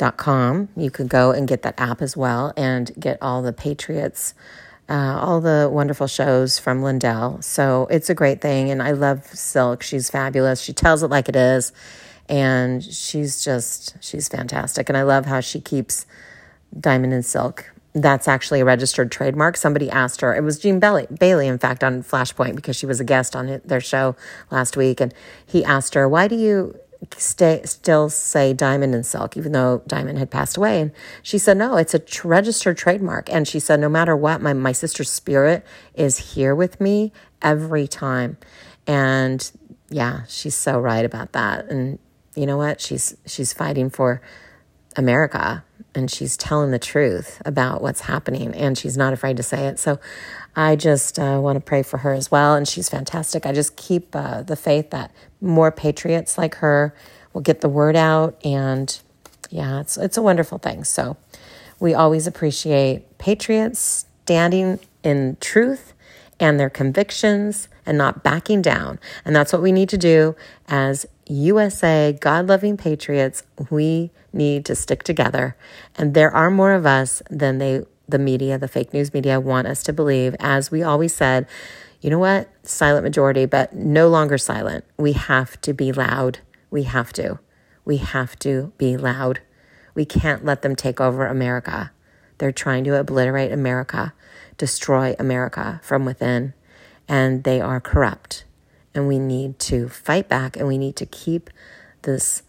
com. 0.10 0.70
You 0.76 0.90
could 0.90 1.10
go 1.10 1.32
and 1.32 1.48
get 1.48 1.62
that 1.62 1.76
app 1.78 2.02
as 2.02 2.18
well 2.18 2.54
and 2.58 2.92
get 3.00 3.18
all 3.22 3.42
the 3.42 3.54
Patriots, 3.54 4.34
uh, 4.90 5.20
all 5.22 5.40
the 5.40 5.70
wonderful 5.72 6.08
shows 6.08 6.60
from 6.60 6.82
Lindell. 6.82 7.42
So 7.42 7.88
it's 7.90 8.10
a 8.10 8.16
great 8.16 8.42
thing. 8.42 8.72
And 8.72 8.82
I 8.82 8.92
love 8.92 9.26
Silk. 9.26 9.84
She's 9.84 10.10
fabulous. 10.10 10.62
She 10.62 10.74
tells 10.74 11.04
it 11.04 11.10
like 11.10 11.30
it 11.30 11.36
is. 11.36 11.72
And 12.28 12.84
she's 12.84 13.44
just, 13.44 13.96
she's 14.02 14.28
fantastic. 14.28 14.90
And 14.90 14.98
I 14.98 15.04
love 15.04 15.26
how 15.26 15.40
she 15.40 15.60
keeps 15.60 16.06
Diamond 16.80 17.14
and 17.14 17.26
Silk. 17.26 17.72
That's 17.94 18.28
actually 18.28 18.62
a 18.62 18.66
registered 18.66 19.12
trademark. 19.12 19.58
Somebody 19.58 19.90
asked 19.90 20.22
her, 20.22 20.34
it 20.34 20.42
was 20.42 20.58
Gene 20.58 20.80
Bailey, 20.80 21.08
Bailey, 21.20 21.48
in 21.48 21.58
fact, 21.58 21.84
on 21.84 22.04
Flashpoint, 22.04 22.56
because 22.56 22.78
she 22.78 22.86
was 22.86 23.02
a 23.02 23.04
guest 23.04 23.36
on 23.36 23.62
their 23.66 23.82
show 23.82 24.16
last 24.50 24.78
week. 24.78 25.02
And 25.02 25.14
he 25.46 25.66
asked 25.66 25.94
her, 25.94 26.08
why 26.08 26.30
do 26.30 26.36
you 26.36 26.80
stay, 27.18 27.62
still 27.66 28.10
say 28.10 28.54
Diamond 28.54 28.94
and 28.94 29.06
Silk, 29.06 29.36
even 29.36 29.52
though 29.52 29.82
Diamond 29.88 30.20
had 30.20 30.30
passed 30.30 30.58
away. 30.58 30.82
And 30.82 30.92
she 31.24 31.38
said, 31.38 31.58
no, 31.58 31.78
it's 31.78 31.94
a 31.94 32.02
registered 32.24 32.78
trademark. 32.78 33.32
And 33.32 33.48
she 33.48 33.60
said, 33.60 33.80
no 33.80 33.90
matter 33.90 34.16
what, 34.16 34.42
my, 34.42 34.54
my 34.54 34.72
sister's 34.72 35.10
spirit 35.10 35.66
is 35.94 36.34
here 36.34 36.54
with 36.54 36.80
me 36.80 37.12
every 37.42 37.88
time. 37.88 38.38
And 38.88 39.52
yeah, 39.90 40.24
she's 40.28 40.56
so 40.56 40.80
right 40.80 41.06
about 41.06 41.34
that. 41.34 41.66
And 41.66 42.00
you 42.36 42.46
know 42.46 42.58
what? 42.58 42.80
She's 42.80 43.16
she's 43.26 43.52
fighting 43.52 43.90
for 43.90 44.22
America 44.96 45.64
and 45.94 46.10
she's 46.10 46.38
telling 46.38 46.72
the 46.72 46.80
truth 46.80 47.42
about 47.46 47.82
what's 47.82 48.02
happening 48.02 48.54
and 48.54 48.78
she's 48.78 48.98
not 48.98 49.14
afraid 49.14 49.38
to 49.38 49.44
say 49.44 49.68
it. 49.68 49.80
So 49.80 50.00
I 50.56 50.76
just 50.76 51.20
uh, 51.20 51.40
want 51.42 51.58
to 51.58 51.62
pray 51.62 51.84
for 51.84 52.00
her 52.00 52.14
as 52.14 52.32
well. 52.32 52.56
And 52.56 52.68
she's 52.68 52.90
fantastic. 52.90 53.46
I 53.46 53.52
just 53.52 53.76
keep 53.76 54.16
uh, 54.16 54.42
the 54.44 54.56
faith 54.56 54.90
that 54.92 55.12
more 55.40 55.72
patriots 55.72 56.38
like 56.38 56.56
her 56.56 56.96
will 57.34 57.42
get 57.42 57.62
the 57.62 57.70
word 57.70 57.96
out. 57.96 58.40
And 58.46 59.00
yeah, 59.50 59.82
it's, 59.82 59.98
it's 59.98 60.18
a 60.18 60.22
wonderful 60.22 60.58
thing. 60.58 60.84
So 60.84 61.18
we 61.80 61.94
always 61.94 62.28
appreciate 62.28 63.18
patriots 63.18 64.06
standing 64.24 64.80
in 65.04 65.38
truth 65.40 65.94
and 66.40 66.60
their 66.60 66.70
convictions 66.70 67.68
and 67.86 67.98
not 67.98 68.24
backing 68.24 68.62
down. 68.62 69.00
And 69.26 69.36
that's 69.36 69.54
what 69.54 69.62
we 69.62 69.72
need 69.72 69.90
to 69.90 69.98
do 69.98 70.36
as 70.68 71.06
USA 71.28 72.16
God 72.20 72.48
loving 72.48 72.78
patriots. 72.78 73.44
We 73.70 74.12
need 74.34 74.66
to 74.66 74.76
stick 74.76 75.04
together. 75.04 75.56
And 75.98 76.14
there 76.14 76.32
are 76.32 76.52
more 76.52 76.74
of 76.74 76.86
us 76.86 77.22
than 77.30 77.58
they, 77.58 77.86
the 78.08 78.20
media, 78.20 78.58
the 78.58 78.68
fake 78.68 78.94
news 78.94 79.14
media, 79.14 79.40
want 79.40 79.68
us 79.68 79.84
to 79.84 79.94
believe. 79.94 80.36
As 80.40 80.72
we 80.72 80.84
always 80.84 81.14
said, 81.14 81.48
you 82.02 82.10
know 82.10 82.20
what? 82.20 82.50
Silent 82.64 83.04
majority, 83.04 83.46
but 83.46 83.74
no 83.74 84.08
longer 84.10 84.38
silent. 84.38 84.86
We 84.98 85.14
have 85.14 85.62
to 85.62 85.74
be 85.74 85.92
loud. 85.92 86.40
We 86.70 86.84
have 86.84 87.14
to. 87.14 87.40
We 87.86 87.98
have 87.98 88.38
to 88.40 88.74
be 88.78 88.98
loud. 88.98 89.42
We 89.94 90.06
can't 90.06 90.44
let 90.44 90.62
them 90.62 90.76
take 90.76 91.00
over 91.00 91.28
America. 91.28 91.92
They're 92.38 92.52
trying 92.52 92.84
to 92.86 93.00
obliterate 93.00 93.52
America, 93.52 94.14
destroy 94.58 95.16
America 95.20 95.80
from 95.84 96.06
within, 96.06 96.54
and 97.12 97.44
they 97.44 97.60
are 97.60 97.82
corrupt. 97.82 98.46
And 98.96 99.06
we 99.06 99.20
need 99.20 99.60
to 99.60 99.90
fight 99.90 100.30
back 100.30 100.56
and 100.56 100.66
we 100.66 100.78
need 100.78 100.96
to 100.96 101.06
keep 101.06 101.50
this 102.04 102.42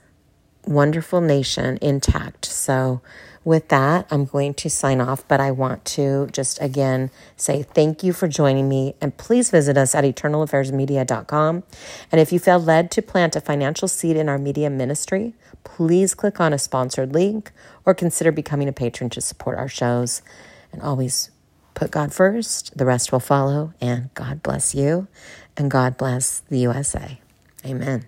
wonderful 0.64 1.21
nation 1.21 1.78
intact. 1.83 2.45
So, 2.47 3.02
with 3.45 3.66
that, 3.71 4.07
I'm 4.09 4.25
going 4.25 4.54
to 4.54 4.71
sign 4.71 5.00
off, 5.00 5.26
but 5.26 5.40
I 5.40 5.50
want 5.50 5.85
to 5.97 6.28
just 6.31 6.62
again 6.62 7.11
say 7.37 7.64
thank 7.64 8.04
you 8.04 8.12
for 8.12 8.28
joining 8.28 8.69
me. 8.69 8.95
And 9.00 9.16
please 9.16 9.50
visit 9.50 9.76
us 9.76 9.97
at 9.97 10.04
eternalaffairsmedia.com. 10.04 11.64
And 12.12 12.21
if 12.21 12.33
you 12.33 12.38
feel 12.38 12.61
led 12.61 12.92
to 12.92 13.02
plant 13.02 13.35
a 13.35 13.40
financial 13.40 13.88
seed 13.88 14.16
in 14.16 14.28
our 14.28 14.38
media 14.38 14.71
ministry, 14.71 15.35
please 15.64 16.14
click 16.14 16.38
on 16.38 16.52
a 16.52 16.59
sponsored 16.59 17.12
link 17.12 17.50
or 17.85 17.95
consider 17.95 18.31
becoming 18.31 18.69
a 18.69 18.73
patron 18.73 19.11
to 19.11 19.21
support 19.21 19.59
our 19.59 19.69
shows. 19.69 20.23
And 20.71 20.81
always 20.81 21.32
put 21.75 21.91
God 21.91 22.12
first, 22.12 22.76
the 22.76 22.87
rest 22.87 23.12
will 23.12 23.21
follow. 23.21 23.75
And 23.81 24.12
God 24.14 24.43
bless 24.43 24.75
you, 24.75 25.09
and 25.57 25.71
God 25.71 25.97
bless 25.97 26.41
the 26.49 26.59
USA. 26.61 27.21
Amen. 27.64 28.07